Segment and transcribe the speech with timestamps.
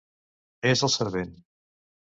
[0.71, 1.37] És el servent.